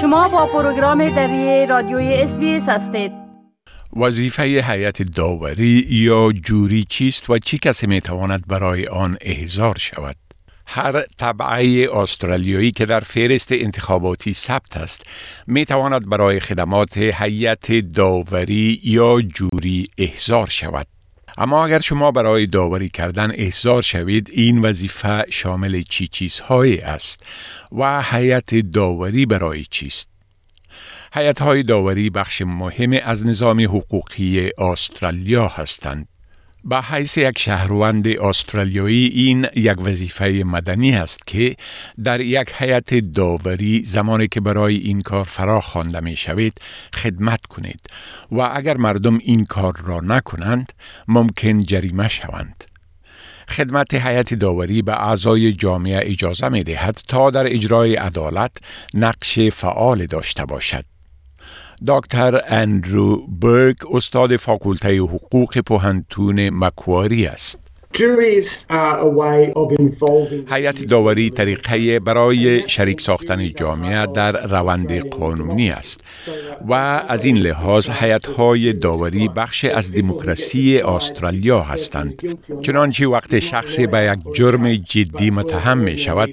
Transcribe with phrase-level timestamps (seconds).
[0.00, 3.12] شما با پروگرام دری رادیوی اس هستید.
[3.96, 10.16] وظیفه هیئت داوری یا جوری چیست و چی کسی می تواند برای آن احضار شود؟
[10.66, 15.02] هر طبعه استرالیایی که در فهرست انتخاباتی ثبت است
[15.46, 20.99] می تواند برای خدمات هیئت داوری یا جوری احضار شود.
[21.40, 27.22] اما اگر شما برای داوری کردن احضار شوید این وظیفه شامل چی چیزهایی است
[27.72, 30.08] و هیئت داوری برای چیست؟
[31.14, 36.08] هیئت های داوری بخش مهم از نظام حقوقی استرالیا هستند.
[36.64, 41.56] به حیث یک شهروند استرالیایی این یک وظیفه مدنی است که
[42.04, 46.60] در یک هیئت داوری زمانی که برای این کار فرا خوانده می شوید
[46.94, 47.89] خدمت کنید
[48.32, 50.72] و اگر مردم این کار را نکنند
[51.08, 52.64] ممکن جریمه شوند.
[53.48, 58.56] خدمت هیئت داوری به اعضای جامعه اجازه می دهد تا در اجرای عدالت
[58.94, 60.84] نقش فعال داشته باشد.
[61.86, 67.69] دکتر اندرو برگ استاد فاکولته حقوق پوهنتون مکواری است.
[70.48, 76.00] هیئت داوری طریقه برای شریک ساختن جامعه در روند قانونی است
[76.68, 76.74] و
[77.08, 82.22] از این لحاظ هیئت های داوری بخش از دموکراسی استرالیا هستند.
[82.62, 86.30] چنانچه وقت شخصی به یک جرم جدی متهم می شود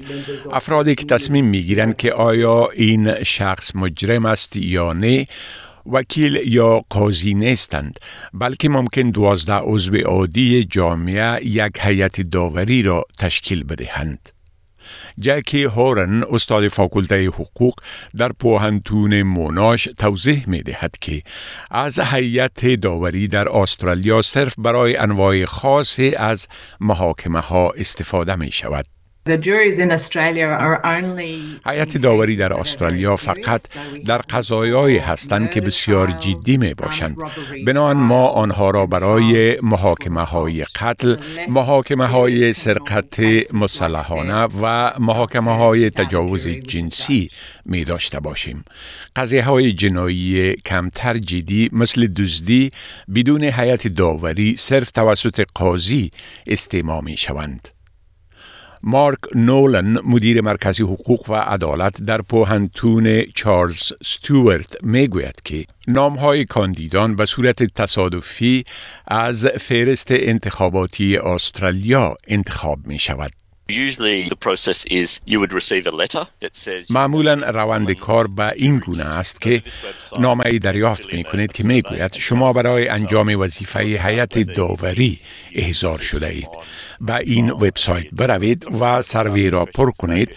[0.51, 5.27] افرادی که تصمیم می گیرند که آیا این شخص مجرم است یا نه
[5.91, 7.99] وکیل یا قاضی نیستند
[8.33, 14.29] بلکه ممکن دوازده عضو عادی جامعه یک هیئت داوری را تشکیل بدهند.
[15.19, 17.73] جکی هورن استاد فاکولته حقوق
[18.17, 21.21] در پوهنتون موناش توضیح می دهد که
[21.71, 26.47] از هیئت داوری در استرالیا صرف برای انواع خاصی از
[26.79, 28.96] محاکمه ها استفاده می شود.
[31.65, 33.61] هیئت داوری در استرالیا فقط
[34.05, 37.17] در قضایایی هستند که بسیار جدی می باشند.
[37.65, 41.15] بنابراین ما آنها را برای محاکمه های قتل،
[41.49, 43.19] محاکمه های سرقت
[43.53, 47.29] مسلحانه و محاکمه های تجاوز جنسی
[47.65, 48.63] می داشته باشیم.
[49.15, 52.71] قضیه های جنایی کمتر جدی مثل دزدی
[53.15, 56.09] بدون هیئت داوری صرف توسط قاضی
[56.47, 57.76] استماع می شوند.
[58.83, 65.65] مارک نولن مدیر مرکزی حقوق و عدالت در پوهنتون چارلز ستوارت می‌گوید که
[65.95, 68.63] های کاندیدان به صورت تصادفی
[69.07, 73.46] از فهرست انتخاباتی استرالیا انتخاب می شود.
[76.89, 79.63] معمولا روند کار به این گونه است که
[80.19, 85.19] نامه دریافت می کنید که می گوید شما برای انجام وظیفه هیئت داوری
[85.55, 86.49] احضار شده اید
[87.01, 90.35] به این وبسایت بروید و سروی را پر کنید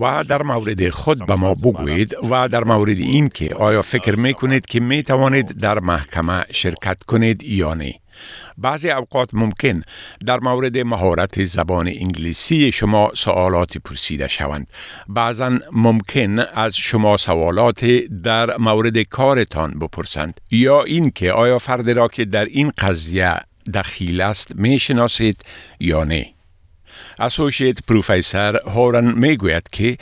[0.00, 4.34] و در مورد خود به ما بگویید و در مورد این که آیا فکر می
[4.34, 8.01] کنید که می توانید در محکمه شرکت کنید یا نه.
[8.58, 9.82] بعضی اوقات ممکن
[10.26, 14.66] در مورد مهارت زبان انگلیسی شما سوالات پرسیده شوند.
[15.08, 17.84] بعضا ممکن از شما سوالات
[18.24, 20.40] در مورد کارتان بپرسند.
[20.50, 23.34] یا اینکه آیا فرد را که در این قضیه
[23.74, 25.44] دخیل است می شناسید
[25.80, 26.26] یا نه.
[27.18, 29.96] اسوشیت پروفیسر هورن می گوید که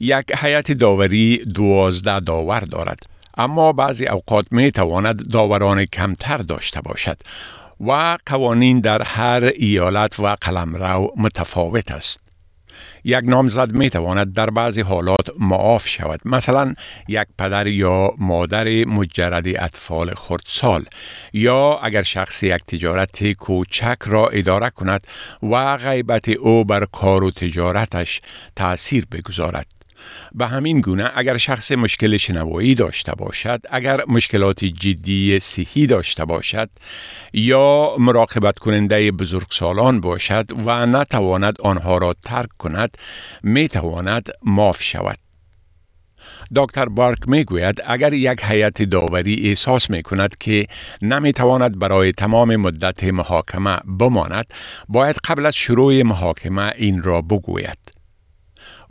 [0.00, 7.16] یک هیئت داوری دوازده داور دارد اما بعضی اوقات می تواند داوران کمتر داشته باشد.
[7.82, 12.20] و قوانین در هر ایالت و قلمرو متفاوت است.
[13.04, 16.74] یک نامزد می تواند در بعضی حالات معاف شود مثلا
[17.08, 20.84] یک پدر یا مادر مجرد اطفال خردسال
[21.32, 25.06] یا اگر شخص یک تجارت کوچک را اداره کند
[25.42, 28.20] و غیبت او بر کار و تجارتش
[28.56, 29.81] تأثیر بگذارد
[30.34, 36.70] به همین گونه اگر شخص مشکل شنوایی داشته باشد اگر مشکلات جدی صحی داشته باشد
[37.32, 42.98] یا مراقبت کننده بزرگسالان باشد و نتواند آنها را ترک کند
[43.42, 45.18] می تواند ماف شود.
[46.56, 50.66] دکتر بارک می گوید اگر یک هیئت داوری احساس می کند که
[51.02, 54.46] نمی تواند برای تمام مدت محاکمه بماند
[54.88, 57.91] باید قبل از شروع محاکمه این را بگوید.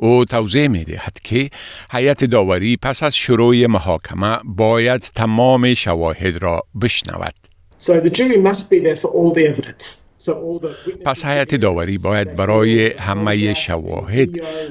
[0.03, 1.49] او توضیح می دهد که
[1.91, 7.33] هیئت داوری پس از شروع محاکمه باید تمام شواهد را بشنود.
[7.79, 10.00] So the jury must be there for all the evidence.
[11.05, 14.29] پس هیئت داوری باید برای همه شواهد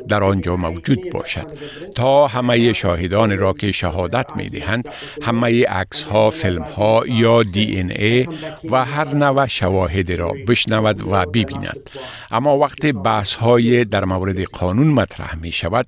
[0.09, 1.47] در آنجا موجود باشد
[1.95, 4.89] تا همه شاهدان را که شهادت می دهند
[5.23, 8.27] همه عکس ها فیلم ها یا دی این ای
[8.71, 11.91] و هر نوع شواهد را بشنود و ببیند.
[12.31, 15.87] اما وقت بحث های در مورد قانون مطرح می شود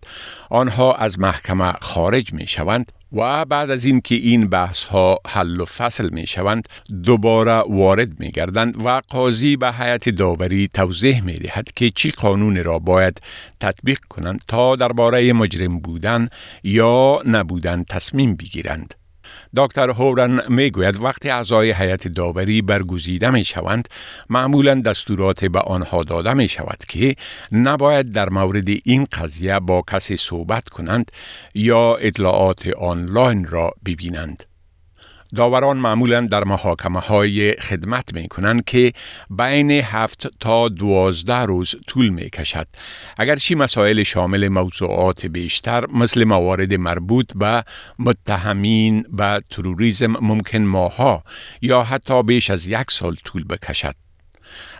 [0.51, 5.65] آنها از محکمه خارج می شوند و بعد از اینکه این بحث ها حل و
[5.65, 6.69] فصل می شوند
[7.05, 12.65] دوباره وارد می گردند و قاضی به حیات داوری توضیح می دهد که چی قانون
[12.65, 13.21] را باید
[13.61, 16.29] تطبیق کنند تا درباره مجرم بودن
[16.65, 19.02] یا نبودن تصمیم بگیرند.
[19.57, 23.89] دکتر هورن می‌گوید وقتی اعضای هیئت داوری برگزیده می شوند
[24.31, 27.17] معمولا دستورات به آنها داده می شود که
[27.53, 31.11] نباید در مورد این قضیه با کسی صحبت کنند
[31.55, 34.52] یا اطلاعات آنلاین را ببینند.
[35.35, 38.93] داوران معمولا در محاکمه های خدمت می کنند که
[39.31, 42.67] بین هفت تا دوازده روز طول می کشد.
[43.19, 47.65] اگرچه مسائل شامل موضوعات بیشتر مثل موارد مربوط به
[47.99, 51.23] متهمین به تروریزم ممکن ماها
[51.63, 54.12] یا حتی بیش از یک سال طول بکشد.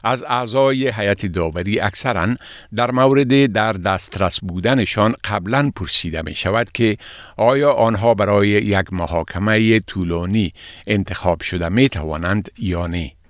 [0.05, 2.35] از اعضای هیئت داوری اکثرا
[2.77, 6.97] در مورد در دسترس بودنشان قبلا پرسیده می شود که
[7.37, 10.53] آیا آنها برای یک محاکمه طولانی
[10.87, 13.22] انتخاب شده می توانند یا نه.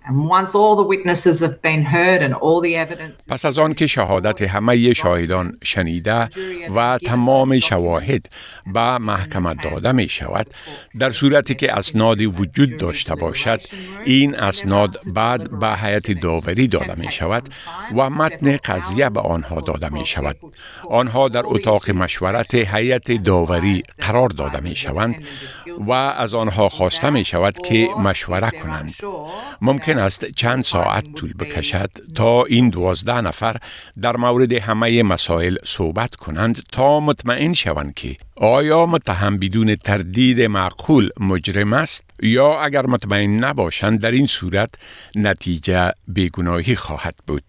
[3.28, 6.28] پس از آن که شهادت همه شاهدان شنیده
[6.74, 8.28] و تمام شواهد
[8.74, 10.46] به محکمه داده می شود
[10.98, 13.60] در صورتی که اسناد وجود داشته باشد
[14.04, 17.48] این اسناد بعد به حیات داوری داده می شود
[17.96, 20.36] و متن قضیه به آنها داده می شود.
[20.90, 25.24] آنها در اتاق مشورت هیئت داوری قرار داده می شوند
[25.78, 28.94] و از آنها خواسته می شود که مشوره کنند
[29.60, 33.56] ممکن است چند ساعت طول بکشد تا این دوازده نفر
[34.02, 41.10] در مورد همه مسائل صحبت کنند تا مطمئن شوند که آیا متهم بدون تردید معقول
[41.20, 44.74] مجرم است یا اگر مطمئن نباشند در این صورت
[45.14, 47.42] نتیجه بیگناهی خواهد بود.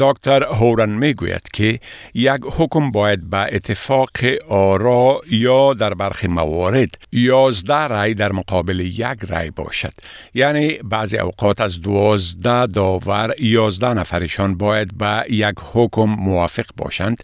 [0.00, 1.80] دکتر هورن می‌گوید که
[2.14, 4.10] یک حکم باید به اتفاق
[4.48, 9.92] آرا یا در برخی موارد یازده رای در مقابل یک رای باشد.
[10.34, 17.22] یعنی بعضی اوقات از دوازده داور یازده نفرشان باید به یک حکم موافق باشند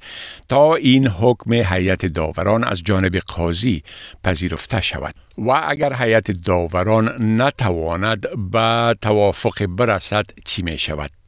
[0.49, 3.83] تا این حکم هیئت داوران از جانب قاضی
[4.25, 5.15] پذیرفته شود.
[5.39, 11.24] و اگر هیئت داوران نتواند به توافق برسد چی می شود؟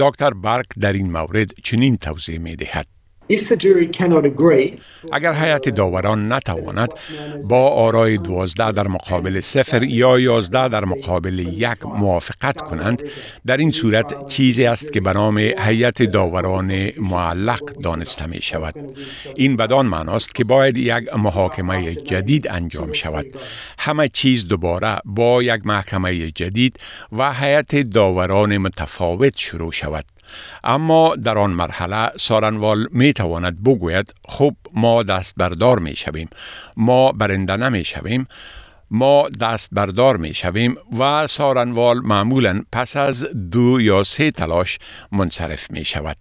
[0.00, 2.97] دکتر برک در این مورد چنین توضیح می دهد.
[5.12, 6.94] اگر هیئت داوران نتواند
[7.44, 13.02] با آرای دوازده در مقابل صفر یا یازده در مقابل یک موافقت کنند
[13.46, 18.74] در این صورت چیزی است که به نام هیئت داوران معلق دانسته می شود.
[19.36, 23.26] این بدان معناست که باید یک محاکمه جدید انجام شود.
[23.78, 26.80] همه چیز دوباره با یک محکمه جدید
[27.12, 30.04] و هیئت داوران متفاوت شروع شود.
[30.64, 36.28] اما در آن مرحله سارنوال می تواند بگوید خب ما دست بردار می شویم
[36.76, 38.26] ما برنده نمی شویم
[38.90, 44.78] ما دست بردار می شویم و سارنوال معمولا پس از دو یا سه تلاش
[45.12, 46.16] منصرف می شود.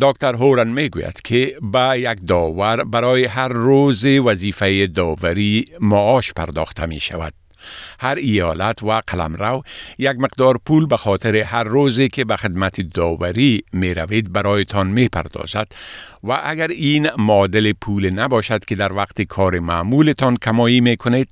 [0.00, 6.86] دکتر هورن می گوید که با یک داور برای هر روز وظیفه داوری معاش پرداخته
[6.86, 7.32] می شود.
[8.00, 9.62] هر ایالت و قلمرو
[9.98, 15.08] یک مقدار پول به خاطر هر روزی که به خدمت داوری می روید برایتان می
[15.08, 15.72] پردازد
[16.24, 21.28] و اگر این معادل پول نباشد که در وقت کار معمولتان کمایی می کنید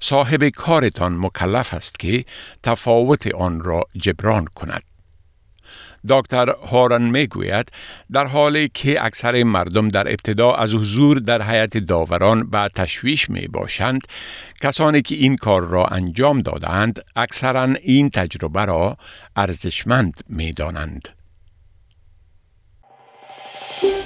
[0.00, 2.24] صاحب کارتان مکلف است که
[2.62, 4.97] تفاوت آن را جبران کند.
[6.08, 7.72] دکتر هارن می‌گوید
[8.12, 13.46] در حالی که اکثر مردم در ابتدا از حضور در حیات داوران به تشویش می
[13.46, 14.00] باشند
[14.60, 18.96] کسانی که این کار را انجام دادند اکثرا این تجربه را
[19.36, 21.08] ارزشمند می دانند.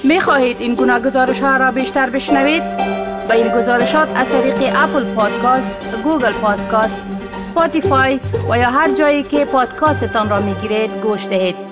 [0.05, 2.63] می خواهید این گونه گزارش ها را بیشتر بشنوید؟
[3.29, 7.01] به این گزارشات از طریق Apple Podcast، Google Podcast،
[7.33, 11.72] Spotify و یا هر جایی که پادکاستتان را می گیرید گوش دهید.